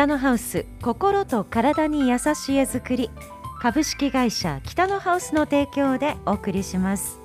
[0.00, 3.10] 北のハウス心と体に優しい絵作り。
[3.60, 7.20] 株式会社北のハウスの提供でお送りします。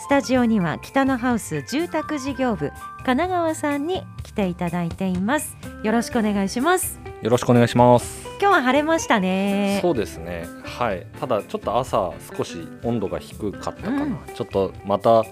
[0.00, 2.70] スタジオには北のハウス住宅事業部
[3.04, 5.56] 神奈川さんに来ていただいています。
[5.84, 6.98] よろしくお願いします。
[7.22, 8.26] よろしくお願いします。
[8.40, 9.78] 今日は晴れましたね。
[9.80, 10.44] そうですね。
[10.64, 11.06] はい。
[11.20, 15.22] ただちょっと朝少し温度が低かったかな、うん、ちょっとまた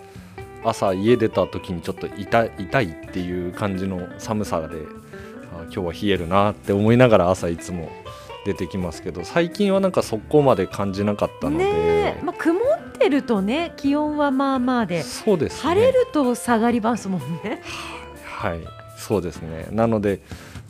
[0.62, 4.76] 朝家出た時にちょっと痛痛いっていう感じの寒さで
[5.74, 7.90] 今日は冷えるなって思いながら朝いつも
[8.46, 15.02] 出てきますけど最近はなんかそこまで感じなかったので、まあ、曇ってるとね気温はまあまあで。
[15.02, 17.60] そうです、ね、晴れると下がりますもんね。
[18.24, 18.60] はい。
[18.96, 19.66] そうですね。
[19.70, 20.20] なので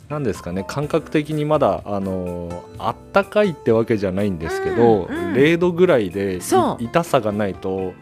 [0.09, 0.63] なんですかね。
[0.67, 6.39] 感覚的にまだあのあったかいってわけじゃないんですけど、うんうん、0度ぐらいで
[6.79, 7.93] 痛さがないと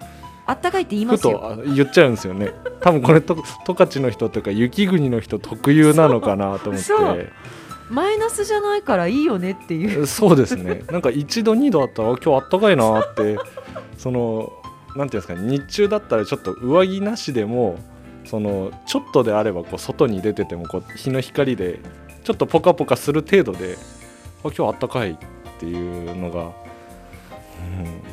[0.45, 1.61] あったかいって言いますよ。
[1.65, 2.53] 言っちゃうんですよね。
[2.81, 6.81] 多分これと十勝の人というか雪国の人特有なのかなと思っ
[7.17, 7.31] て。
[7.89, 10.07] マイナスじゃないからいいよねっていう。
[10.07, 10.83] そうですね。
[10.91, 13.37] なんか1度2度あったら今日あったかいなって。
[13.97, 14.51] その
[14.95, 17.77] なんていうんですか日中だったらちょっと上着なしでも
[18.25, 21.79] そのちょっとであればこう外に出ててもこう日の光で
[22.23, 23.77] ちょっとポカポカする程度で
[24.43, 25.17] あ今日あったかいっ
[25.59, 26.51] ていうのが、うん、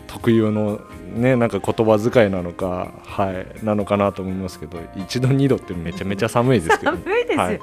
[0.07, 0.81] 特有の
[1.15, 7.61] ねなんか言葉遣いなのかはいなのかなと思いますけど1度2度ってめちゃめちゃ寒いですけど、ね、 寒いです、はい、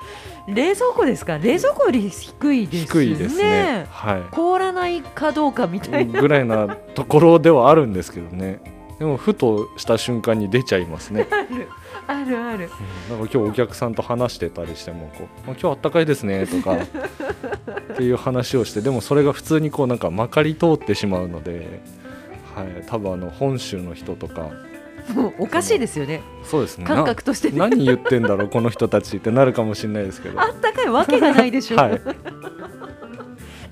[0.48, 1.38] 冷蔵庫ですか？
[1.38, 2.86] 冷蔵庫より低いですね。
[2.88, 3.88] 低いですね。
[3.90, 4.22] はい。
[4.32, 6.22] 凍らないかどうかみたいな。
[6.22, 8.62] ぐらいなところではあるんですけどね。
[8.98, 11.28] でもふとした瞬間に出ちゃいますね。
[12.08, 12.70] あるあるある、
[13.10, 16.78] うん、なんか今日お客さんと話してたりしてもこう、まあ、今日あったかいですねとか
[17.94, 21.82] っていう話をしてでもそれが普通にこうなんかまかり通ってしまうので
[22.62, 24.52] はい、多分あの本州の人とか
[25.14, 26.22] もうおかしいですよね。
[26.44, 26.86] そうですね。
[26.86, 30.42] 感覚として、ね、何言ってんだろうこの人たちってなるかもしれないですけど。
[30.42, 31.80] あったかいわけがないでしょう。
[31.80, 32.02] はい、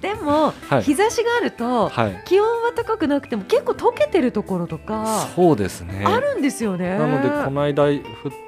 [0.01, 8.01] でも、はい、日差しがあると、はい、気温は高くなくても結構溶けてるところとかそうですねあるんですよねなのでこの間降っ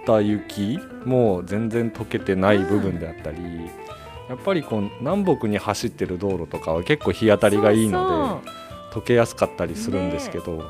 [0.05, 3.65] た雪も全然溶けてない部分であったり、うん、
[4.29, 8.41] やっぱりこう南北に走ってる道路とかは結構日当たりがいいので。
[8.43, 8.56] そうそう
[8.97, 10.63] 溶けやすかったりするんですけど、ね、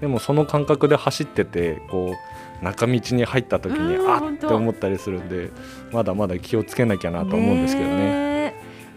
[0.00, 2.14] でもその感覚で走っててこ
[2.62, 5.50] う中道に入った時にあって思ったりするんで
[5.92, 8.18] まだまだ気をつけなきゃなと思うんですけどね。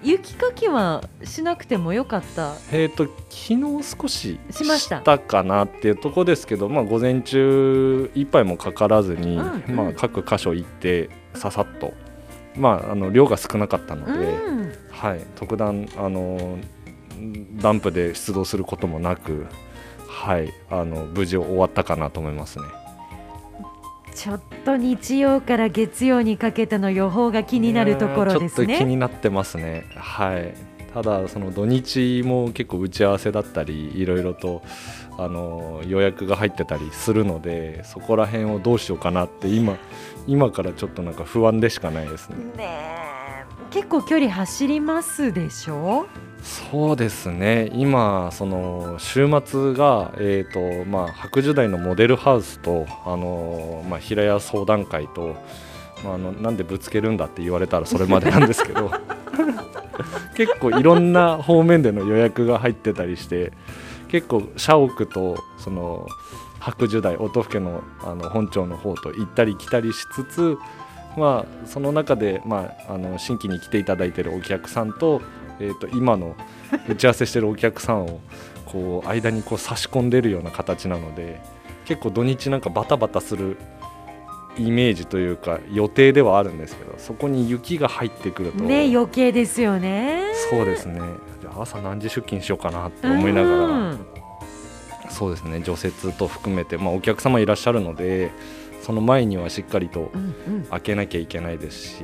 [0.03, 2.56] 雪かきはしなくてもよかった？
[2.72, 11.94] えっ、と昨日少ししましたかなっていうとこですけど、まあ、午前中一杯もかからずに、うんうん、まあ、各箇所行ってささっと、
[12.58, 16.58] まあ、あの量が少なかったので、うん、はい、特段あの
[17.61, 19.47] ダンプで出動することもなく、
[20.07, 22.66] はい、あの無事終わったかなと思いますね。
[24.13, 28.67] ちょっと日曜から月曜にかけての予報が気になるところですね。
[28.67, 29.85] ちょっと気になってますね。
[29.95, 30.53] はい。
[30.94, 34.61] ただその土日も結構打ち合わせだったりいろいろと
[35.17, 39.78] あの予約が入ってたりするのでそこら辺をどうしようかなって今
[40.28, 42.35] 今からちょっとなんか不安でしかないですね。
[42.57, 46.07] ね結構距離走りますでしょ？
[46.41, 47.69] そうですね。
[47.74, 55.35] 今その週末が、えーとまあ、白樹台のモデルハウスとあの、まあ、平屋相談会と、
[56.03, 58.91] まあ、あのなんでぶつけるんだって言われたらそれまでなんですけど
[60.35, 63.52] 結構いろんな方面での予約が入ってたりして
[64.08, 66.08] 結構社屋とその
[66.59, 70.58] 白樹台音更のあの本庁の方と行ったり来たりしつつ、
[71.18, 75.22] まあ、その中で、まあ、あの新規に来ていただいているお客さんと
[75.61, 76.35] えーと、今の
[76.89, 78.19] 打ち合わせしてるお客さんを
[78.66, 81.39] こう間にこう差し込んでるような形なので
[81.85, 83.57] 結構土日なんかバタバタする
[84.57, 90.33] イメージというか予定ではあるんですけどそこに雪が入ってくるとね余計ですよね。
[90.49, 90.99] そうですね。
[91.41, 93.97] じゃあ朝何時出勤しようかなって思いながら
[95.09, 95.61] そうですね。
[95.61, 98.31] 除雪と含めて、まあ、お客様いらっしゃるので
[98.81, 100.11] その前にはしっかりと
[100.69, 102.03] 開けなきゃいけないですし、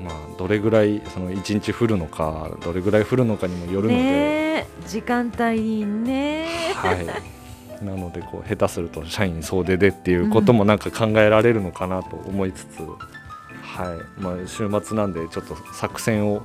[0.00, 7.04] まあ、どれぐらいその1日降るのかどれぐらい降るのかにもよるので、時間帯ね、はい、
[7.84, 14.20] なのでこう下手すると社員総出でっていうこともなんか考えられるのかなと思いつつ、うん、はい。
[14.20, 16.42] まあ、週末なんでちょっと作戦を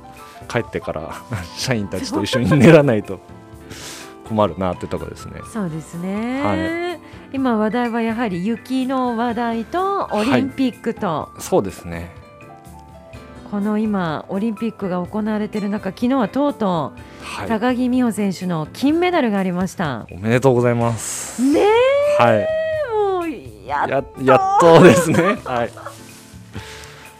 [0.47, 1.13] 帰ってから
[1.55, 3.19] 社員たちと一緒に練らないと
[4.27, 5.41] 困るなってとこですね。
[5.51, 6.99] そうですね、はい、
[7.33, 12.22] 今話題はやはり雪の話題とオリンピックと、はい、そうですね
[13.53, 20.07] この今オリンピックが行われている中昨日はとうとう、はい、高木美帆選手の金メダルがありました。
[20.11, 21.39] おめでとうございます。
[21.53, 21.67] ね
[22.17, 22.47] はい。
[22.91, 23.29] もう
[23.67, 24.23] やっと。
[24.23, 25.37] やっとですね。
[25.45, 25.69] はい。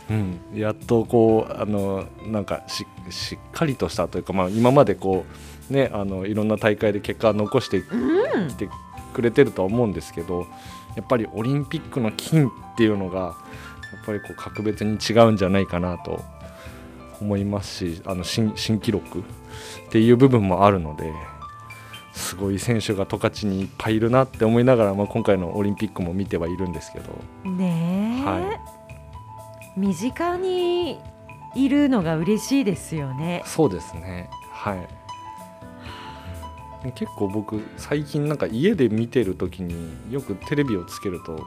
[0.10, 5.26] うん、やっとこうあのなんかししっかりとしたというか、まあ、今までこ
[5.70, 8.48] う、ね、あのいろんな大会で結果を残してうん。
[8.48, 8.70] きて
[9.14, 10.48] くれてるとは思うんですけど
[10.96, 13.36] やっぱりオリンピックの金っていうのが
[14.06, 16.24] ぱりこう格別に違うんじゃないかなと
[17.22, 19.24] 思いますしあの新新記録っ
[19.90, 21.12] ていう部分もあるので
[22.14, 27.10] すごい選手が十勝にいっぱいいるなって思いながら、まあ、今回のオリンピックも見てはいるんですけど。
[27.50, 28.60] ねえ、は
[29.76, 31.00] 身近に
[31.56, 33.42] いるのが嬉しいですよね。
[33.46, 35.04] そうですねはい
[36.92, 39.74] 結構僕最近なんか家で見てる時に
[40.12, 41.46] よくテレビをつけると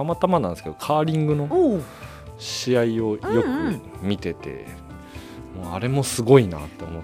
[0.00, 1.78] たまたまなんですけどカーリングの
[2.38, 3.80] 試合をようんうん。
[3.80, 4.64] く見てて、
[5.54, 7.02] もうあれもすごいなって思っ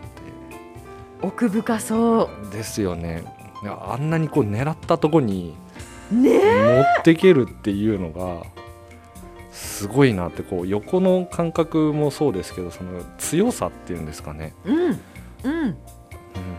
[1.20, 3.24] 奥深そてですよね。
[3.64, 5.54] あんなにこう狙ったとこに。
[6.10, 6.30] 持
[7.00, 8.46] ってけるっていうのが
[9.50, 14.54] すごいなってこう横の感覚もそうですけどその強さっていうんですかね。
[14.64, 14.76] うん。
[14.78, 14.98] うん。
[15.42, 15.76] うん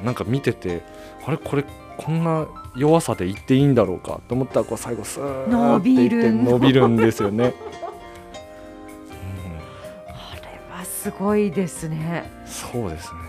[0.04, 0.84] なんか見てて
[1.26, 1.64] あれこれ
[1.98, 7.54] こんな弱さでいっていいんだろうかと思ったらこう最後スーっていって伸びるんですよね、
[10.08, 12.32] あれはすごいですね。
[12.44, 13.20] うん、そうですね。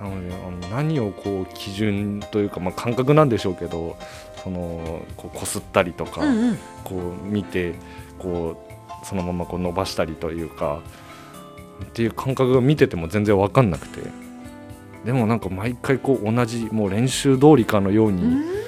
[0.00, 3.96] なのであの何をこう基準というか、まあ、感覚なんでしょうけど
[4.42, 6.58] そのこう擦ったりとか、うんうん。
[6.84, 7.74] こう見て
[8.18, 8.56] こ
[9.02, 10.80] うそのままこう伸ばしたりというか
[11.84, 14.00] っていう感覚が見てても全然分かんなくて
[15.04, 18.60] でもなんか毎回こう同じもう練習通りかのように、うん。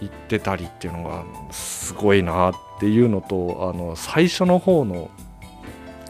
[0.00, 5.10] 行ってたりっていうのがすごいなっていうのとあの最初の方の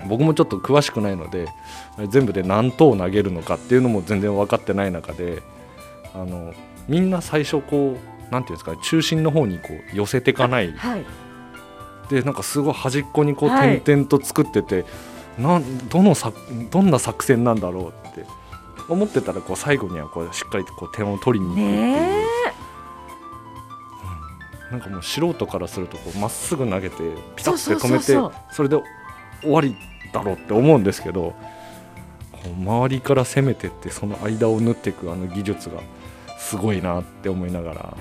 [0.06, 1.48] 僕もちょっと詳しくないので
[2.08, 5.42] 全部で何投投げるのかっていうのも全然分かってない中で
[6.14, 6.54] あの
[6.88, 10.72] みんな最初こうなんていうんですか中心の方にこう寄せていかない。
[10.72, 11.04] はい。
[12.08, 13.80] でなんかすごい端っこにこうはい。
[13.80, 14.84] 点々と作ってて、
[15.36, 16.32] なんどのさ
[16.70, 18.24] どんな作戦なんだろうって
[18.90, 21.80] 思ってたらこう最後にはこうしっかりとこう点を取りに行くっていう。
[21.82, 22.20] ね
[24.70, 26.96] なんかもう素人からするとこうまっすぐ投げて
[27.34, 28.80] ピタッて止めてそれで
[29.42, 29.74] 終わり
[30.12, 31.34] だろうって思うんですけど
[32.56, 35.80] 周りから攻めてってその間を縫っていくあの技術が
[36.38, 37.96] すごいなって思いながら、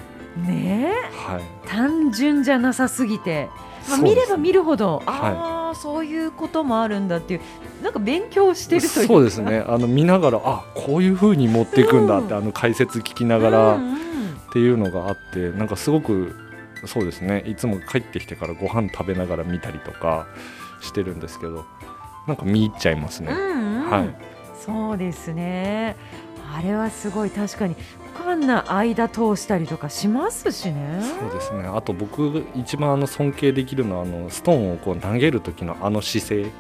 [0.48, 0.52] え。
[0.52, 1.68] ねはい、え。
[1.68, 3.50] 単純じゃなさすぎて。
[3.90, 7.42] まあ、見れば見るほど、はいああ、そういうこともあるんだっていう、
[7.82, 9.14] なんか勉強してるというか。
[9.14, 14.00] そうですね あの見ながらあこういう風に持っていくんだって、うんあの解説聞きながらうんうん
[14.50, 16.36] っていうのがあってなんかすごく
[16.86, 20.26] そうですねいつも帰ってきてからご飯食べながら見たりとか
[20.82, 21.66] してるんですけど
[22.28, 23.32] なんか見入っちゃいますね。
[23.32, 25.96] うんうんはいそうですね。
[26.56, 27.30] あれはすごい。
[27.30, 27.76] 確かに
[28.18, 31.02] こんな間通したりとかしますしね。
[31.02, 31.64] そうですね。
[31.66, 36.52] あと僕一番あの尊敬できるのはあのストーンをこう投げる時のあの姿勢、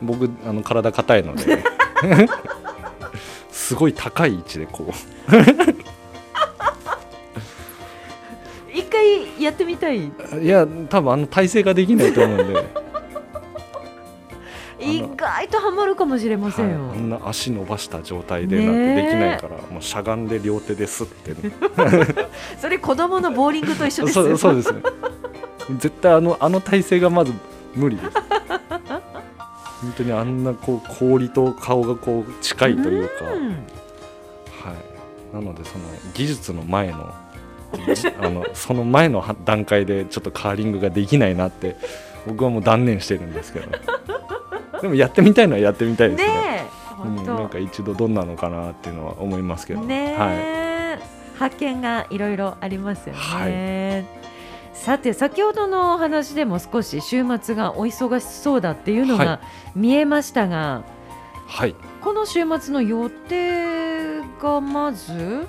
[0.00, 1.64] 僕あの体硬いので。
[3.50, 4.92] すごい高い位置でこう。
[8.74, 9.98] 一回やってみたい。
[9.98, 10.10] い
[10.46, 12.64] や多分あの体勢ができないと思うんで、はい、
[14.82, 16.92] 意外とハマるかもしれませんよ。
[16.92, 21.54] あんな足伸ばした状態でなんてできないから、もうしゃがんで両手ですって、ね、
[22.58, 24.34] それ子供のボーリングと一緒ですそよ。
[24.34, 24.82] うそうですね。
[25.78, 27.32] 絶対あのあの体勢がまず
[27.74, 28.10] 無理です。
[29.82, 33.48] 本当にあんなこう氷と顔がこう近いというか、うん。
[33.50, 33.54] は
[35.32, 35.84] い、なのでその
[36.14, 37.12] 技術の前の
[37.94, 41.76] じあのその前のは段階でちょっとカーリングができないなって
[42.26, 43.66] 僕はもう断念してるんですけど
[44.82, 46.28] でもやってみたいのはやってみたいですね。
[46.28, 46.66] ね
[46.98, 47.24] え、うん。
[47.24, 50.98] なんか一度どんなのかなっていうのは思いますけど、ねはい、え、
[51.38, 53.20] 発見がいろいろありますよね。
[53.20, 54.22] はい。
[54.74, 59.40] さて先ほどのお話でも少し週末がお忙しそうだっていうのはが
[59.76, 60.82] 見えましたが、
[61.46, 61.76] はい。
[62.00, 65.46] この週末の予定がまず、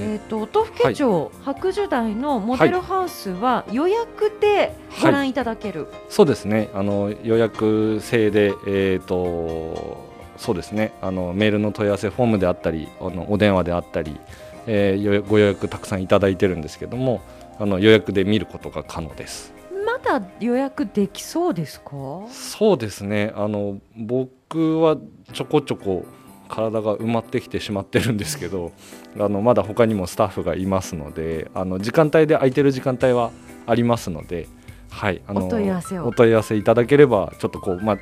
[0.00, 6.70] えー、と音更町、白樹台のモデルハウスは予約でご覧いただける、そうですね。
[6.74, 10.92] あの予約制で、えー、とそうですね。
[11.00, 14.18] あのメールの問い合わせフォームであったりあのお電話であったり、
[14.66, 17.20] えーよご予約たくさんいただいてるんですけども
[17.58, 19.52] あの予約で見ることが可能です。
[19.84, 21.90] まだ予約できそうですか？
[22.30, 23.32] そうですね。
[23.36, 24.96] あの僕は
[25.32, 26.04] ちょこちょこ
[26.52, 28.72] 体が埋まってきてしまってるんですけど
[29.18, 33.30] あのまだ他にもスタッフがいますのであの時間帯で空いてる時間帯は
[33.66, 34.48] ありますので、
[34.90, 36.06] はい、あのお問い合わせを。
[36.06, 37.98] お問い合わせいただければちょっとこう、まあ、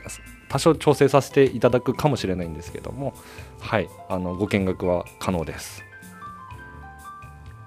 [0.49, 3.15] 多少調整させていただくかもしれないんですけども、
[3.61, 5.85] はい、あのご見学は可能です。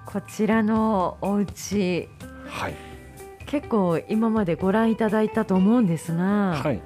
[0.04, 2.08] こちらのお家。
[2.46, 2.74] はい、
[3.46, 6.80] 結構今までご覧いただいたと思うんですが、はい、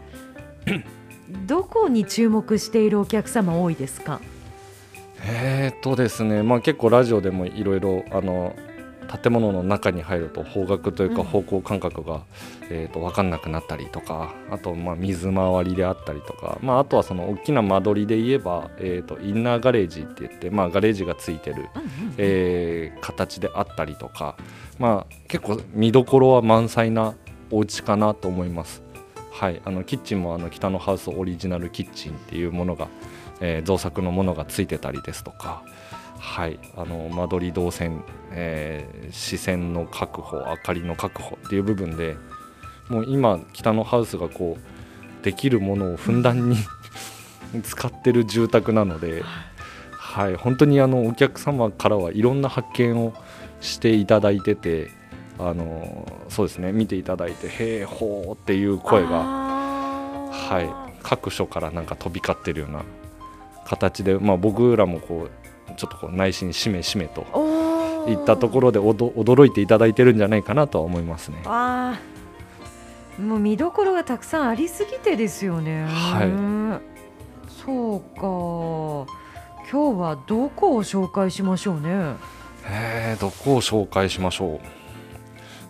[1.47, 4.21] どこに注目しているお客様多いですか？
[5.25, 8.55] えー、っとですね、まあ、結構ラジオでもいろいろあの
[9.23, 12.23] 建物の中に入ると方角というか方向感覚が、
[12.71, 21.71] えー、と分かんなくなったりとかあとまあ水回りであったりとか、まあ、あとはその大きな間取りで言えば、えー、とインナーガレージって言って、まあ、ガレージがついてる、
[22.19, 24.37] えー、形であったりとか、
[24.79, 27.15] まあ、結構見どころは満載な
[27.51, 28.83] お家かなと思います。
[29.39, 32.89] はい、あのキッチンもあの北のハウスオリジナルキッチンっていうものが、
[33.41, 35.63] えー、造作のものがついてたりですとか、
[36.19, 38.03] はい、あの間取り動線、
[38.33, 42.17] えー、視線の確保明かりの確保っていう部分で
[42.89, 46.57] もう今北のハウスがこうできるものをふんだんに
[47.63, 49.23] 使ってる住宅なので、
[49.93, 53.15] はい、本当にあのお客様からはいろんな発見を
[53.61, 54.98] していただいてて
[55.39, 62.83] あのそうですね見ていただいて「へえほう」っていう声が、はい、各所からなんか飛び交ってるような
[63.65, 67.27] 形で、まあ、僕らもこうちょっとこう内心しめしめと
[68.09, 71.43] いったところで驚いていただいてるんじゃないかなとは思いますね。
[71.45, 71.99] あ
[73.19, 75.85] もう見どころがたくさんありすぎてですよね。
[75.87, 79.19] はい、そうか
[79.71, 82.15] 今日はどこを紹介しましょうね。
[82.65, 84.61] えー、どこを紹介しましょう。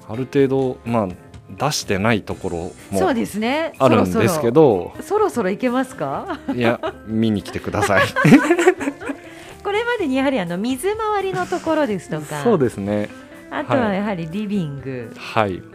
[0.08, 1.08] ある程度、まあ、
[1.50, 2.56] 出してないところ
[2.90, 3.72] もそうですね。
[3.78, 6.38] あるんですけどそろそろいけますか？
[6.54, 8.06] いや見に来てください。
[9.62, 13.08] これまでにやはりあの水回りのところですとかそうですね。
[13.50, 15.14] あとはやはりリビング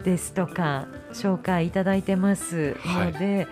[0.04, 3.48] ですとか、はい、紹介いただいてますので、はい、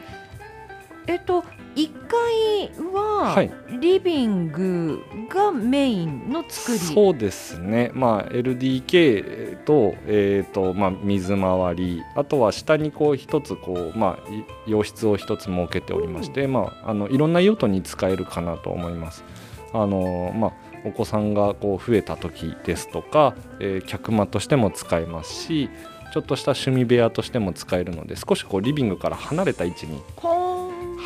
[1.06, 1.44] えっと
[1.74, 3.48] 1階は
[3.80, 12.02] リビングがメインの作り、はい、そうですね、まあ、LDK と,、えーとまあ、水回り。
[12.14, 14.28] あとは下にこう一つこう、まあ、
[14.66, 19.24] 洋室を一つ設けておりまして、うん、まあ、あのいろんな用途に使えるかなと思います。
[19.72, 20.52] あのまあ
[20.84, 25.70] お子さんがこう増えた時ですとか、えー、客間としても使えますし
[26.12, 30.02] ちょっとした趣味部屋としても使えるので少しこうリビングから離れた位置に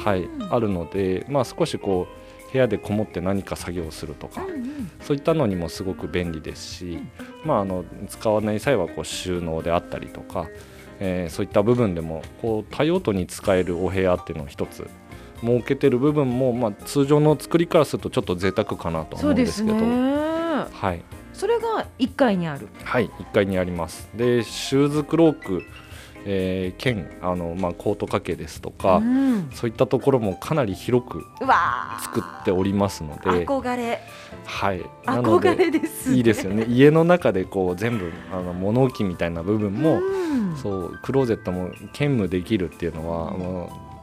[0.04, 6.98] はい、あるので、まあ、少しこう部屋でこもって何か作業するとか、うんうん、そういったのにもすごく便利ですし、
[7.44, 10.48] まあ、あの使わない際はこう収納であったりとか、
[11.00, 14.88] えー、そういった部分でもこう多用途に使えるお部屋っていうのを一つ
[15.40, 19.76] 設けてる部分も、まあ、通常の作りからするとちょっと贅沢かなと思うんですけど。
[20.72, 21.02] はい、
[21.34, 22.68] それが1階にある。
[22.82, 24.08] はい1階にあります。
[24.14, 25.62] でシューズクローク
[26.28, 31.24] えー、兼あの、まあ、コート掛けですとか、うん、そういったところもかなり広く
[32.02, 33.46] 作っておりますので。
[33.46, 34.00] 憧れ。
[34.44, 34.82] はい。
[35.04, 36.66] 憧れです、ね、いいですよね。
[36.68, 43.30] 家の中でこう全部あの物置みたいな部分も、うん、そうクローゼットも兼務できるっていうのは、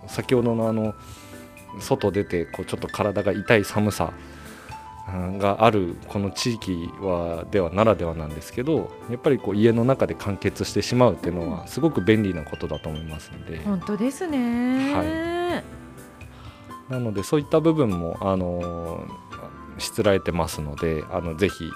[0.04, 0.96] うん、先ほどのあの
[1.80, 4.14] 外出てこうちょっと体が痛い寒さ
[5.06, 13.60] があるこの地域はではならではなんですけどやっぱりこう家の中で完結してしまうっていうのはすごく便利なことだと思いますので。
[13.60, 15.62] 本当ですね、は
[16.90, 19.06] い、なのでそういった部分もあの
[19.78, 21.70] しつらえてますのであのぜひ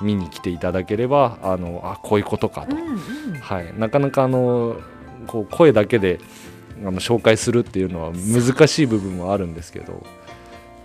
[0.00, 2.98] 見に来ていただければあのあこういうことかと、うんうん、
[3.40, 4.80] はい、なかなかあの
[5.26, 6.18] こう声だけで
[6.78, 10.02] あの紹介するっていうのは難しい部分もあるんですけど。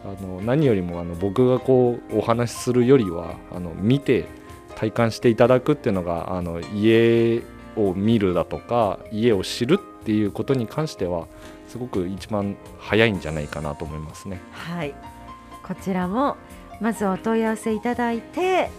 [0.05, 4.25] あの何よりもあの僕がこうお話しするよりはあの見て
[4.75, 7.41] 体感していただくっていうのがあの家
[7.75, 11.27] を見るだとか家を知るっていうことに関しては
[11.67, 14.39] すごく一番早いんじゃないかなと思いますね。
[14.51, 14.93] はい
[15.63, 16.37] こちらも
[16.79, 18.69] まずお問い合わせいただいて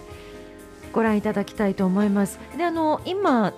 [0.93, 2.39] ご覧いただきたいと思います。
[2.57, 3.53] であの今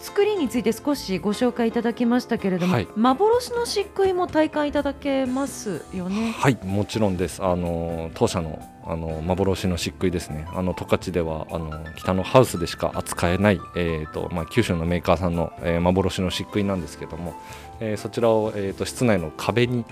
[0.00, 6.32] 作りについて少しご紹介いただきましたけれども、はい、幻の漆喰も体感いただけますよね。
[6.32, 7.44] はいもちろんです。
[7.44, 10.48] あの当社のあの幻の漆喰ですね。
[10.54, 17.34] あの十勝ではあの北のハウスでしか扱えないえっ、ー、とまあ九州のメーカーさんの、えー、幻の漆喰なんですけども、
[17.80, 19.84] えー、そちらをえっ、ー、と室内の壁に、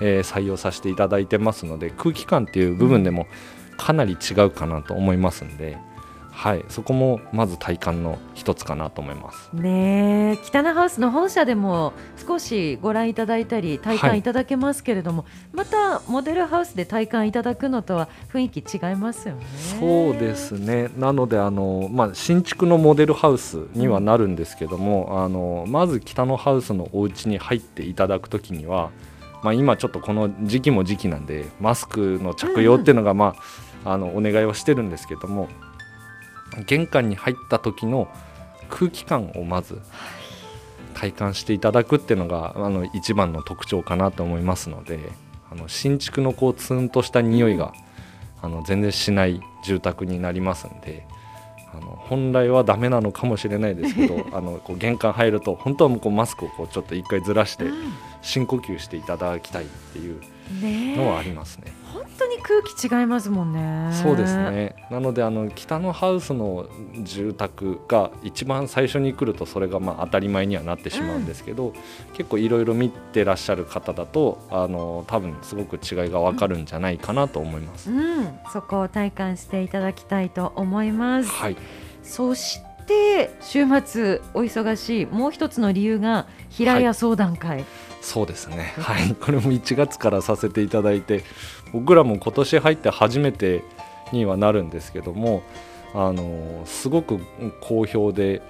[0.00, 3.26] えー、採用させていただいてますので空気感っていう部分でも
[3.76, 5.76] かなり違うかなと思いますんで。
[6.40, 9.50] はい、そこもまず体感の一つかなと思います。
[9.52, 19.44] ね北野ハウスの本社でも少しご覧いただいたり体感いただけますけれども、はい、またモデルハウスで体感いただくのとは雰囲気違いますよね。
[19.78, 20.88] そうですね。
[20.96, 28.92] なのであのまあ新築のモデルハウスにはなるんですけども、うん、あのまず北野ハウスのお家に入っていただくときには、
[29.42, 33.36] まあ今ちょっとこの時期も時期なんでマスクの着用っていうのがま
[33.84, 35.46] あ、うん、あのお願いをしてるんですけども。
[36.66, 38.08] 玄関に入った時の
[38.68, 39.80] 空気感をまず
[40.94, 44.98] 体感していただくっていうのがあの一番の特徴かなと思いますので
[45.50, 47.72] あの新築のこうツーンとした匂いが、
[48.40, 51.06] あの全然しない住宅になりますんで。
[51.72, 57.66] あの本来はダメなのかもしれないですけど あのこう玄関入ると本当はもうこうマスクをこうちょっと一回ずらして
[58.22, 60.20] 深呼吸していただきたいっていう
[60.96, 61.72] のはありますね。
[61.92, 63.90] 本当に空気違いますもんね。
[63.94, 64.76] そうですね。
[64.90, 66.68] なのであの北のハウスの
[67.02, 71.74] 住宅が一番最初に来るとそれがまあ当たり前にはなってしまうんですけど、うん、
[72.12, 77.90] 結構いろいろ見てらっしゃる方だとあの多分すごく違いがわかるんじゃないかなと思います。
[77.90, 81.30] うん、そこを体感していただきたいと思います。
[81.30, 81.56] はい。
[82.02, 87.50] そして週末お忙しいもう一つの理由が平屋相談会。
[87.50, 87.64] はい
[88.00, 91.22] そうですね、はい、これも1月からさせていただいて
[91.72, 93.64] 僕らも今年入って初めて
[94.12, 95.42] にはなるんですけども
[95.94, 97.18] あのすごく
[97.60, 98.42] 好評で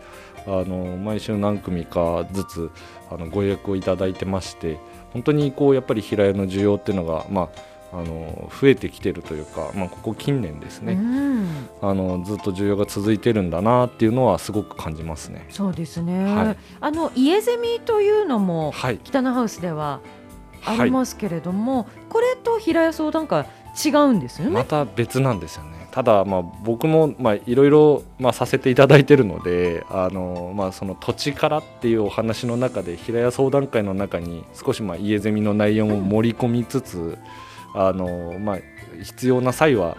[0.47, 2.71] あの毎週何組かずつ
[3.11, 4.79] あのご予約をいただいてまして
[5.13, 7.51] 本当にこうやっぱり平屋の需要っていうのが、ま
[7.93, 15.47] あ、あの増えてきてるというか、まあ、ここ近年ですね、うん、あのずっと需要が続いてるんだなっていうのはすごく感じますね。
[15.51, 18.73] そうですね、はい、あの家ゼミというのも、
[19.05, 20.01] 北のハウスでは
[20.65, 23.47] ありますけれども、はい、これと平屋相談会
[23.85, 24.53] 違うんですよね？
[24.53, 25.89] また別なんですよね。
[25.91, 27.15] ただ、まあ、僕も
[27.47, 28.03] いろいろ
[28.33, 37.19] させていただいているのであの、まあ、その土地からっていうお話の中で平屋相談会の中に少しまあ家ゼミの内容も盛り込みつつ、うん
[37.73, 38.59] あの、まあ、
[39.01, 39.97] 必要な際は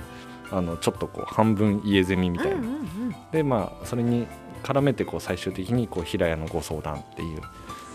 [0.52, 4.28] あのちょっとこう半分家ゼミみたいな、うんうんうん、でまあそれに
[4.62, 7.42] 絡めてこう最終的にこう平屋のご相談っていう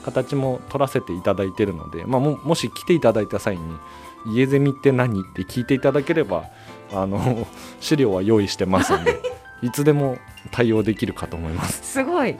[0.07, 3.63] 形も取らせていただいているので、まあ、ももし来ていただいた際に
[4.27, 6.45] 家ゼミって何って聞いていただければ
[6.93, 7.47] あの
[7.81, 9.21] 資料は用意してますんで
[9.63, 10.17] いつでも
[10.53, 11.83] 対応できるかと思います。
[11.83, 12.37] すごい。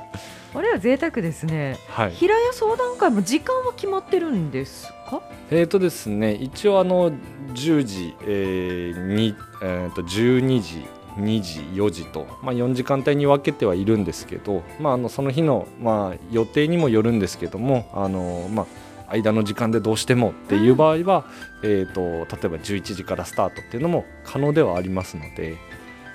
[0.55, 5.21] あれは贅沢ですね、はい、平屋相談会も時間は決まってるんですか？
[5.51, 7.11] えーとですね一応あの
[7.53, 18.67] 10時、えーにえー、と12時2時4時と、まあ、4時間帯に分けてはいるんですけど、まあ、あのその日の、まあ、予定にもよるんですけどもあの、ま
[19.09, 21.25] あ、間の時間でどうしてもっていう場合は、
[21.63, 25.57] うん、えーと、例えば11時からスタートっていうのも可能ではありますので、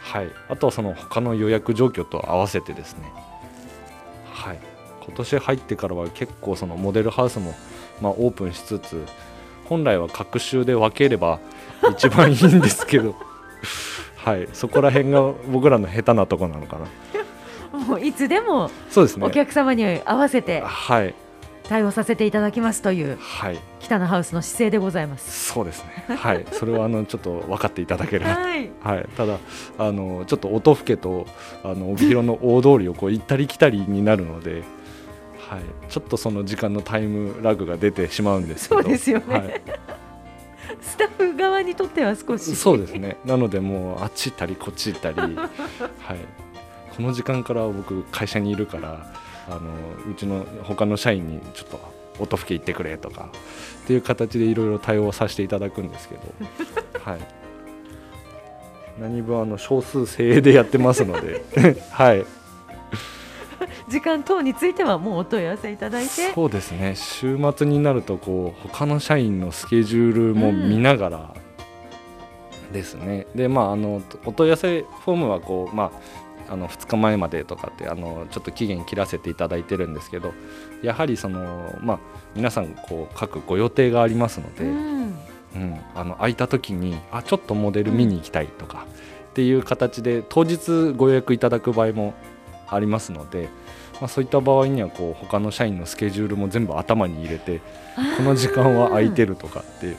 [0.01, 3.11] はい、あとはその他の予約状況と合わせてですね
[4.41, 4.59] はい、
[5.05, 7.53] 今年入ってからは結構そのモデルハウスも
[8.01, 9.05] まあオープンしつつ
[9.65, 11.39] 本来は隔週で分ければ
[11.91, 13.15] 一番いいんですけど
[14.23, 16.77] はいそこら辺が僕らの下手なとこなのか
[17.73, 21.13] なもういつでもそうですねお客様に合わせてはい
[21.71, 25.53] 対応させていただきますという、はい、北のハウスの姿勢でございます。
[25.53, 26.17] そうですね。
[26.17, 28.35] はい、それはあのちょっと分かっていただければ。
[28.35, 29.37] はい、はい、ただ
[29.77, 31.25] あのちょっと音更と
[31.63, 34.63] あの帯広の大通りをこう行ったり来たりになるので。
[35.49, 38.83] はい、ちょっとその時間のタイムラグが出てしまうんですけど。
[38.83, 39.37] そうですよね。
[39.37, 39.61] はい、ス
[41.07, 42.55] タッフ側にとっては少し。
[42.55, 43.17] そうですね。
[43.25, 45.37] なのでもうあっち行ったりこっち行ったり、 はい。
[46.95, 49.11] この時間から僕会社にいるから。
[49.47, 49.59] あの
[50.09, 51.79] うちの他の社員にちょっと
[52.19, 53.29] 音吹け行ってくれとか
[53.83, 56.21] っていう形でいろいろ対応させていただくんですけど、
[57.03, 57.19] はい、
[58.99, 61.43] 何分あの少数精鋭でやってますので、
[61.91, 62.25] はい、
[63.87, 66.33] 時間等についてはもうお問い合わせいただいて。
[66.33, 66.95] そうですね。
[66.95, 71.33] 週末になるとこう他の社員のスケジュールも見ながら
[72.71, 75.91] ですね、うん、でまああのお問い合わせフォームはこうま
[76.47, 80.33] ああの2日前までとかってあのちょっと期限切らせていただいてるんですけど
[80.81, 81.99] やはりその、まあ、
[82.35, 85.15] 皆さんこう各ご予定がありますので、うん、
[85.55, 88.85] うん、あの空いた時にあちょっとモデル見に行きたいとか
[89.29, 92.13] っていう形で当日ご予約いただく場合も
[92.71, 93.49] ありますので。
[94.01, 97.61] まあ、そういった場合にはこう他の社員のスケジュールも全部頭に入れて
[98.17, 99.95] この時間は空いてるとかって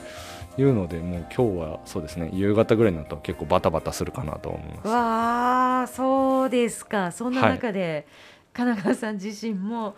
[0.61, 8.05] いうのでもう今日はそうですね夕方ぐらいになると結構バタバタするかなと思いますわあそうですかそんな中で、はい、
[8.51, 9.95] 神奈川さん自身も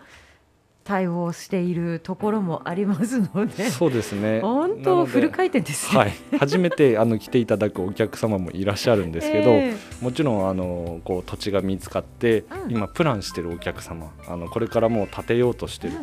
[0.86, 3.68] 対応しているところもありますので。
[3.70, 4.40] そうですね。
[4.40, 15.94] 本当フル回転ですね、はい、初めてあの来ていただくお客様もいらっしゃるんですけど、えー、もちろんあのこう土地が見つかって、うん、今プランしてるお客様あのこれからもう建てようとしてる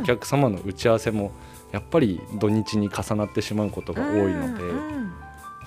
[0.00, 5.12] お客様の打ち合わせも、うんやっぱり土日に重なってしまうことが多いので、うんうん、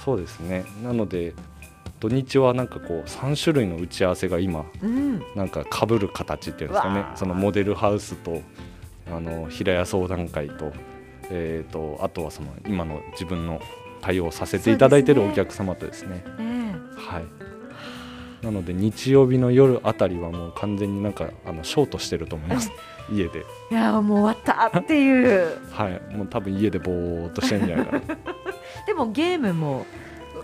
[0.04, 0.64] そうですね。
[0.84, 1.34] なので
[2.06, 7.04] 土日はなんかこう3種類の打ち合わせが今、うん、なんかかぶる形っていうんですかね。
[7.16, 8.44] そのモデルハウスと
[9.12, 10.72] あの平屋相談会と,、
[11.32, 13.60] えーと、あとはその今の自分の
[14.02, 16.24] 対応させていただいているお客様とですね。
[16.38, 18.46] すねはい。
[18.46, 22.72] なので日曜日の夜あたりはもう完全になんかあのショートしてると思います。
[23.12, 23.44] 家で。
[23.72, 25.58] いやもう終わったっていう。
[25.72, 26.16] はい。
[26.16, 28.02] もう多分家でぼーっとしてるんじゃないかな。
[28.86, 29.88] でもゲームも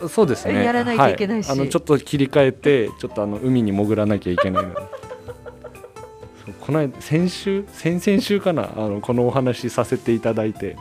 [0.09, 0.63] そうですね。
[0.63, 1.47] やらないといけないし。
[1.47, 4.73] はあのちょっと切り替えてちょっとあの海に潜らなきゃいけないの。
[6.59, 10.77] この間先週先々週かなあのこのお話しさせていただいて。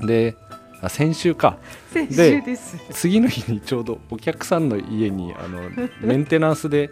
[0.00, 0.36] で
[0.80, 1.58] あ先週か。
[1.92, 2.76] 先週です。
[2.90, 5.60] 次の日にちょうどお客さんの家にあの
[6.00, 6.90] メンテナンスで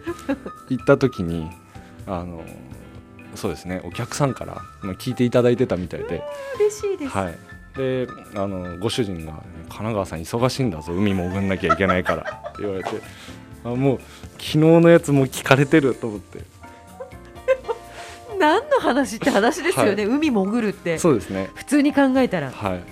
[0.69, 1.49] 行った時に
[2.05, 2.43] あの
[3.35, 6.23] そうですねお客さんからまあ聞いていただいてたみたいで、
[6.59, 7.35] 嬉しいです、はい、
[7.77, 12.89] であのご主人が、神奈川さん忙しいんだぞ海潜んなきゃいけないから」って言われて
[13.63, 13.99] あもう
[14.33, 16.39] 昨日のやつも聞かれてると思って。
[18.39, 20.99] 何の話って話ですよね、海潜るって。
[20.99, 21.49] そうですね。
[21.55, 22.51] 普通に考えたら。
[22.51, 22.83] はい。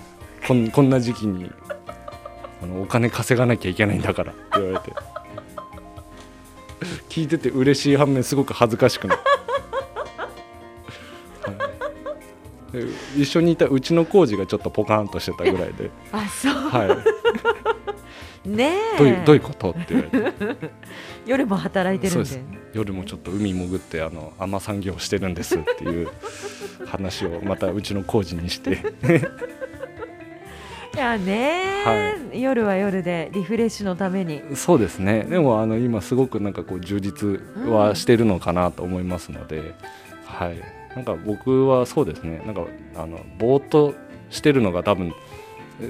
[0.46, 1.52] こんこんな時期に
[2.62, 4.92] あのお金稼がなきゃいけないんだからって言われて。
[7.08, 9.35] 聞いてて嬉しい反面すごく恥ずかしくなる、は
[13.16, 15.90] 一緒にいたうちの工事がちょっとポカーンとしてたぐらいで。
[16.12, 16.52] あそう。
[16.54, 16.88] はい。
[18.48, 18.98] ねえ。
[18.98, 20.70] どういうどういうことって言われて。
[21.26, 22.44] 夜も働いてるんで。
[22.72, 26.08] 夜もちょっと海潜ってあの海女産業してるんですっていう
[26.86, 28.78] 話をまたうちの工事にして。
[30.94, 34.40] いやね、夜は夜でリフレッシュのために。
[34.54, 35.26] そうですね。
[35.28, 39.74] でもあの今すごくなんかこう充実はしてるのかなと思いますので、
[40.24, 42.42] はいなんか僕はそうですね。
[42.44, 43.94] なんかあのぼーっと
[44.30, 45.14] してるのが多分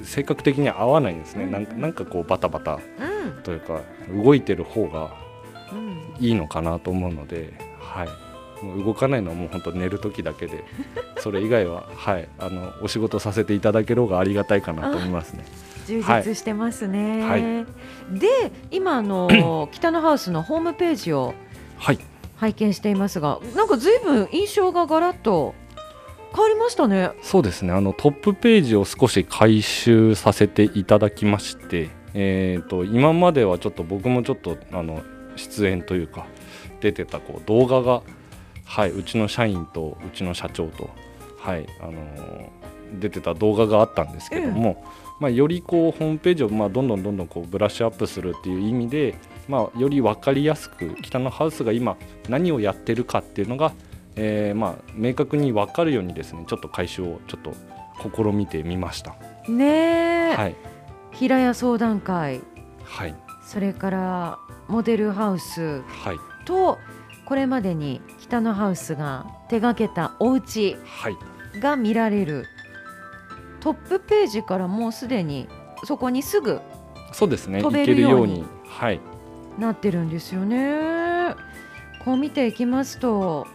[0.02, 1.50] 性格的に合わないんですね、うん。
[1.52, 5.26] なんかなんかこうバタバタうん、というか動いてる方が
[5.72, 10.64] うん、いいのかなと思うので、はい、もう動かないのはもう本当寝る時だけで
[11.18, 15.44] それ以外は、はい、あのお仕事させていただける方がありがたいかなと思いますね。
[15.86, 17.42] 充実してますね、はい。
[18.18, 18.28] で
[18.72, 21.34] 今あの北のハウスのホームページを
[21.78, 21.98] はい
[22.36, 25.54] 拝見していますがなんかずいぶん印象がガラッと
[26.34, 27.12] 変わりましたね。
[27.22, 27.72] そうですね。
[27.72, 35.02] あのトップページを少し回収させていただきまして、えー、と今まではちょっと僕もちょっとあの
[35.36, 36.26] 出演というか
[36.80, 38.02] 出てたこう動画が、
[38.64, 40.90] はい、うちの社員とうちの社長と、
[41.38, 42.66] はいあのー
[43.00, 44.84] 出てた動画があったんですけども、
[45.20, 49.16] まあ、よりこうホームページをまあどんどんどんどんこうブラッシュアップするっていう意味で、
[49.48, 51.96] まあ、より分かりやすく北のハウスが今
[52.28, 53.72] 何をやってるかっていうのが
[54.16, 57.52] えーまあ、明確に分かるようにですねちょっと回収をちょっと
[58.22, 59.14] 試みてみました。
[59.48, 60.56] ねえ、はい、
[61.12, 62.40] 平屋相談会。
[62.84, 63.14] はい、
[63.46, 65.82] それからモデルハウス。
[65.82, 66.78] はい、と
[67.26, 71.16] これまでに北のハウスが手がけたお家はい、
[71.60, 72.46] が見られる。
[73.60, 75.48] トップページからもうすでに
[75.84, 76.60] そこにすぐ
[77.12, 77.60] そうですね。
[77.60, 79.00] 飛べいけるように、はい、
[79.58, 81.34] なってるんですよね。
[82.04, 83.46] こう見ていきますと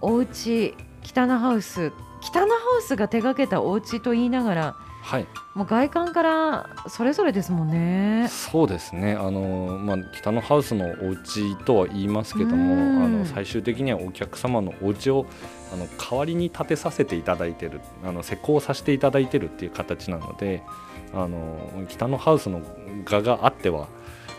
[0.00, 8.26] お家北のハウス北のハウスが手がけたお家と言いながらはい、もう外観からそれぞれですもんね。
[8.30, 9.12] そうですね。
[9.12, 15.26] あのまあ北のハウスのお家とは言いますけども、うんあの最終的にはお客様のお家を
[15.74, 20.62] あの代わりに建てさせていただいてる、あの施工させていただいてるっていう形なので、
[21.12, 22.62] あの北のハウスの
[23.04, 23.88] 画があっては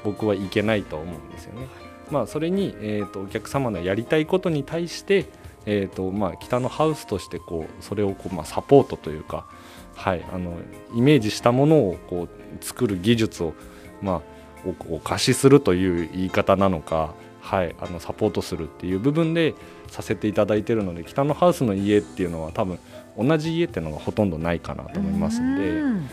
[0.05, 1.67] 僕はいけないと思うんですよね。
[2.11, 5.25] まあそれにえっ、とお客様のやりたいことに対して。
[5.67, 9.47] えーとまあ、北のハウスとしてこうそれをこう、まあ、サポートというか、
[9.95, 10.57] はい、あの
[10.93, 13.53] イメージしたものをこう作る技術を、
[14.01, 14.21] まあ、
[14.89, 19.55] おお貸しするという言い方なのか、はい、あのサポートするっていう部分で
[19.87, 22.79] させていただいているので北のハウスの家っていうのは多分
[23.17, 26.09] 同じ家っていうのがほとんどないかなと思いますんで、うん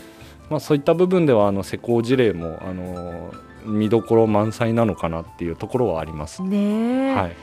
[0.49, 3.33] まあ、そういった部分ではあの施工事例もあの
[3.65, 6.43] 見どころ満載なのかなっていうところはあります。
[6.43, 7.35] ねえ、はい。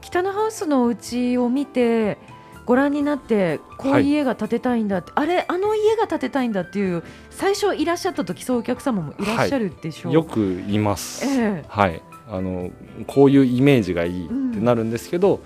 [0.00, 2.18] 北のハウスのお家を見て
[2.64, 11.64] ご覧になってこういう家が建てたいんだって、あれあの家が建てたいんだっていう最初いらっしゃった時そういうお客様もいらっしゃるでしょう、よく言います、ええ。
[11.68, 12.70] はい、あの
[13.06, 15.40] こういうイメージがいいってなるんですけど、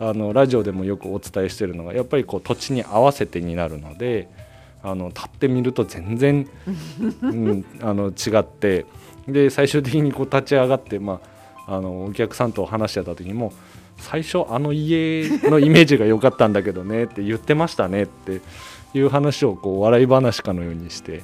[0.00, 4.28] あのラジオでもよくお伝えしているのがやっぱりこう土地に合わせてになるので
[4.82, 6.48] あの立ってみると全然、
[7.22, 8.86] うん、あの違って
[9.28, 11.20] で最終的にこう立ち上がって、ま
[11.66, 13.52] あ、あのお客さんと話してた時にも
[13.98, 18.40] 最初あの家のイメージが良かったんだけどねって言ってましたねって
[18.94, 21.22] いう話をこう笑い話かのようにして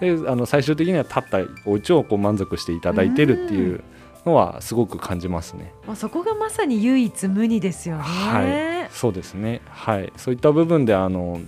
[0.00, 3.82] であの最終的には立ったお家をこう満足していただいてるっていう
[4.26, 5.72] のはすごく感じますね。
[5.86, 8.02] まあ、そこがまさに唯一無二ですよね。
[8.02, 9.60] はい、そうですね。
[9.68, 11.40] はい、そういった部分であの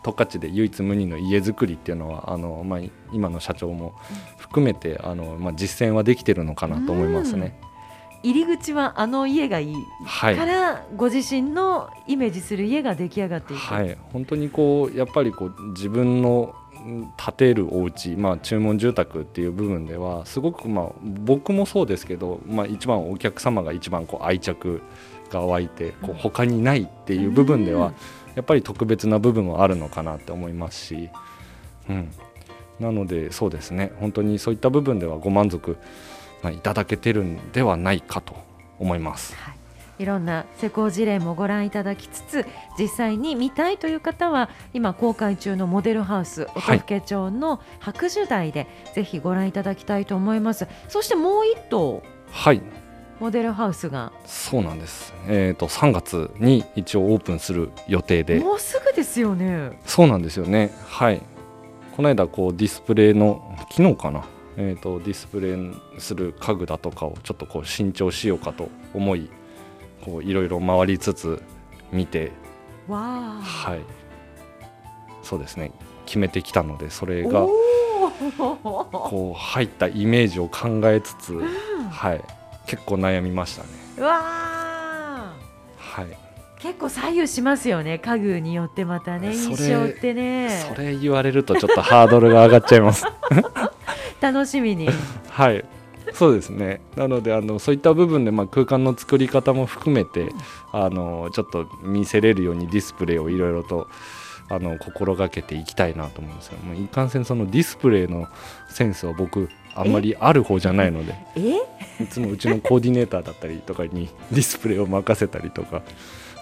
[0.00, 2.80] 十勝で唯一無二の家づくりっていうのはあの、まあ、
[3.12, 3.94] 今の社長も
[4.38, 7.58] 含めてあの、まあ、実践はできてるのかなと思いますね。
[8.22, 9.74] 入り口はあの家がいい。
[10.04, 10.36] はい。
[10.36, 24.80] からご自身のイメージする家が出来上がっていく、はい、本当にこうやっぱりこう自分のん建てるお家まあ注文住宅っていう部分ではすごくまあ僕もそうですけど、まあ、一番お客様が一番こう愛着
[25.30, 27.92] が湧いてこう他にないっていう部分では
[28.34, 31.10] やっぱり特別な部分はあるのかなって思いますし、
[31.88, 32.10] うん、
[32.80, 33.92] なのでそうですね。
[34.00, 35.76] 本当にそういった部分ではご満足、
[36.42, 38.36] まあ、いただけてるんではないかと
[38.78, 39.34] 思います。
[39.36, 39.54] はい。
[39.98, 42.46] いろんな施工事例もご覧いただきつつ
[42.78, 46.78] 実際に見たいという方は今公開中のモデルハウスはい。
[46.78, 50.66] 音更町の白樹台でぜひご覧いただきたいと思います。
[50.88, 52.02] そしてもう一棟。
[52.30, 52.62] はい
[53.22, 55.14] モデルハウスがそうなんです。
[55.28, 60.72] えっ、と3月に一応オープンする予定で、もうすぐですよねそうなんですよね。
[60.88, 61.22] はい。
[61.96, 64.24] この間こうディスプレイの昨日かな。
[64.56, 69.30] えっ、とディスプレイする家具だとかをちょっとこう新調しようかと思い、
[70.04, 71.40] こういろいろ回りつつ
[71.92, 72.32] 見て、
[72.88, 73.82] わあはい。
[75.22, 75.70] そうですね。
[76.06, 77.50] 決めてきたのでそれがお
[78.90, 81.40] こう入ったイメージを考えつつ、
[81.88, 82.41] はい。
[82.72, 83.68] 結構悩みましたね。
[83.98, 85.34] ーわあ
[85.76, 86.18] はい。
[86.58, 93.04] 結構左右しますよね家具によってまたね印象ってねそれ言われるとちょっとハードルが上がっちゃいます。
[94.22, 94.88] 楽しみに
[95.28, 95.62] はい。
[96.14, 96.80] そうですね。
[96.96, 100.30] なのであのそういった部分でまあ空間の作り方も含めて
[100.72, 103.88] あのちょっと見せれるようにディスプレイをいろいろと
[104.52, 106.58] あの心がけていきたいなと思うんですよ。
[106.58, 108.28] もういかんせんそのディスプレイの
[108.68, 111.56] センスは僕あんまりある方じゃないので、え？
[112.04, 115.80] いつもうちのコーディネーターだったりとかに ディスプレイを任せたりとか、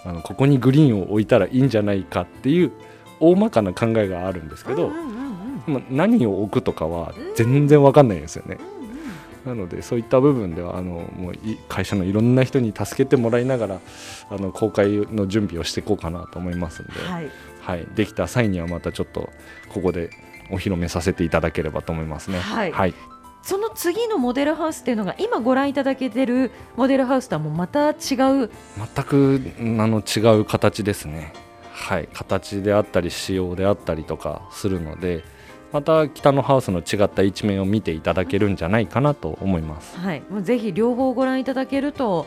[0.05, 2.73] あのここにグリーンを置いたらいいんじゃないかっていう
[3.21, 4.91] 大まかな考えがあるんですけど。
[5.91, 8.57] 何を置くとかは全然わかんないんですよね。
[9.45, 13.81] なのでそういった部分ではあのもうい会社のいろんな人に助けてもらいながら
[14.31, 17.31] あの公開の準備をしていこうかなと思いますんで、はい
[17.71, 19.31] はい、できた際にはまたちょっと
[19.73, 20.11] ここで
[20.51, 22.41] お披露目させていただければと思いますね。
[22.41, 22.95] はいはい、
[23.43, 28.51] その次のモデルハウスっていうのが今ご覧いただけてるモデルハウスとはもうまた違う？
[28.95, 31.33] 全くあの違う形ですね。
[31.73, 35.25] はい、形であったり仕様であったりとかするので
[35.73, 39.97] また北のハウスの違った一面を見ていただけるんじゃないかなと思います。
[39.97, 42.27] はい、もうぜひ両方ご覧いただけると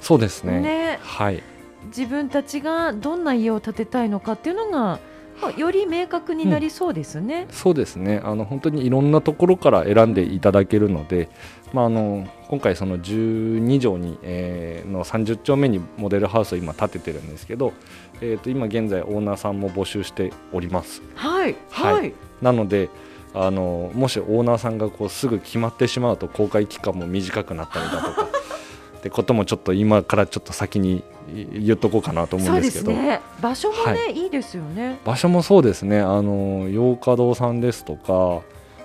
[0.00, 0.60] そうですね。
[0.60, 1.42] ねはい。
[1.86, 4.98] 自分たちがどんな家を建てたいのかっていうのが、
[5.40, 7.46] まあより明確になりそうですね。
[7.50, 8.20] そうですね。
[8.24, 11.28] あの本当にいろんなところから選んでいただけるので、
[11.72, 17.72] まああの今回その12条に、えーの30丁目にモデルハウスを今建ててるんですけど、
[18.20, 21.02] えっ、と今現在オーナーさんも募集しております。
[21.14, 22.88] はい、はいはい、なので。
[23.34, 28.28] あのもしオーナーさんがこうすぐ決まってしまうと公開期間も短くなったりだとか
[28.98, 32.92] ってこともちょっと今からちょっと先に言っとこうかなと思うんですけど。
[32.92, 33.20] すね。
[33.40, 34.26] 場所もね、、はい。
[34.26, 34.98] いですよね。
[35.04, 36.00] 場所もそうですね。
[36.00, 38.42] あの洋華堂さんですとか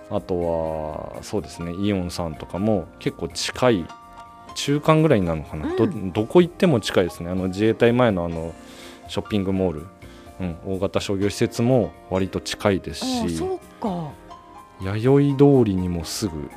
[0.09, 3.85] あとはそうですねイオンさんとかも結構近い
[4.55, 6.11] 中間ぐらいになるのかな、うん。
[6.13, 7.29] どどこ行っても近いですね。
[7.29, 8.53] あの自衛隊前のあの
[9.07, 9.87] ショッピングモール、
[10.41, 14.11] うん、大型商業施設も割と近いですああ、しそうか。
[14.81, 16.49] 弥生通りにもすぐ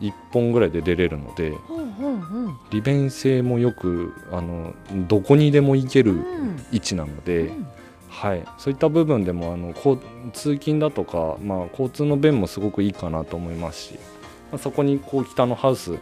[0.00, 1.52] 1本ぐらいで出れるので。
[2.70, 4.74] 利便性もよくあの
[5.08, 7.42] どこにでも行けるうん位置なので。
[7.48, 7.66] うん
[8.14, 9.98] はい、そういった部分でもあのこう
[10.32, 13.94] 通勤だとか、まあ、交通の便もすごくいいかなと思いますし、
[14.52, 15.98] まあ、そこにこう北のハウス、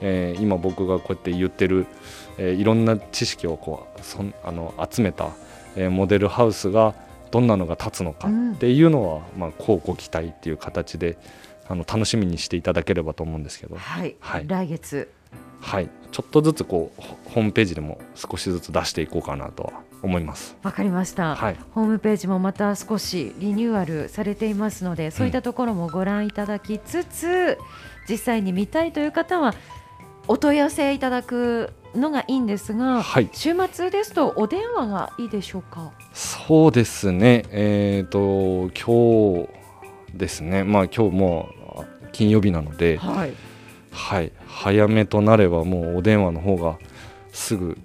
[0.00, 1.86] えー今僕がこうやって言ってる、
[2.38, 5.30] えーいろんな知識をこうそんあの集めた、
[5.76, 6.94] えーモデルハウスが
[7.30, 11.16] どんなのが立つのかうんっていうのは、まあ、こうご期待っていう形で
[11.68, 14.44] あの楽しみにしていただければと思うんですけど、はい、はい。
[14.48, 15.12] 来月。
[15.60, 20.56] はい、ちょっとずつこうホホームページでも少しずつ出していこうかなとは思います。
[20.62, 21.34] わかりました。
[21.34, 21.56] はい。
[21.72, 27.58] ホームページもまた少しリニューアルされていますので、そういったところもご覧いただきつつ、
[28.08, 29.52] 実際に見たいという方は
[30.28, 33.28] お問い合わせいただくのがいいんですが、はい。
[33.32, 35.90] 週末ですとお電話がいいでしょうか？
[36.12, 39.48] そうですね、えっ、と、今日
[40.14, 41.57] ですね、まあ今日もあ
[42.18, 43.32] 金曜日なので、はい。
[43.92, 46.76] はい、早めとなればもうお電話の方が
[47.32, 47.78] すぐ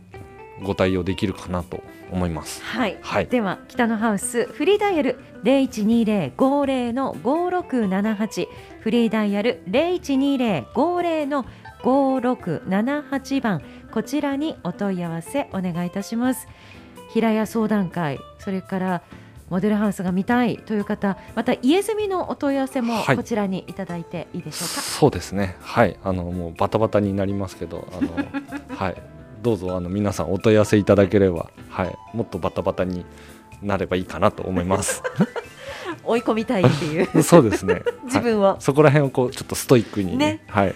[0.63, 2.63] ご対応できるかなと思います。
[2.63, 2.97] はい。
[3.03, 11.45] はい、では北のハウスフリーダイヤル零一二零五零の五六七八フリーダイヤル零一二零五零の
[11.83, 16.47] 五六七八番こちらにお問い合わせお願いいたします。
[17.13, 19.03] 平屋相談会それから
[19.49, 23.15] モデルハウスが見たいという方また家住みのお問い合わせもはい。
[23.15, 25.55] こちらにいただいていいでしょうか、そうですね。
[25.61, 25.97] はい。
[26.03, 28.11] あのもうバタバタになりますけどあの
[28.75, 29.01] はい。
[29.41, 31.95] どうぞあの皆さんお問い合わせいただければはい。
[32.13, 33.05] もっとバタバタに
[33.61, 35.03] なればいいかなと思います。
[36.03, 37.07] 追い込みたいっていう。
[37.23, 37.73] そうですね。
[37.73, 40.17] はい自分を、そこら辺をこうちょっとストイックに。
[40.17, 40.43] ね。
[40.47, 40.75] はい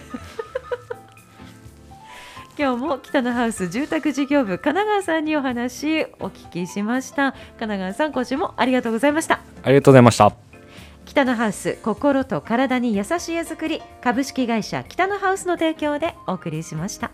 [2.58, 7.30] 今日も北のハウス住宅事業部神奈川さんにお話お聞きしました。
[7.30, 9.38] 神奈川さん今週もありがとうございました。
[9.62, 10.32] ありがとうございました。
[11.04, 13.80] 北のハウス心と体に優しい絵作り。
[14.02, 17.12] 株式会社北のハウスの提供でお送りしました。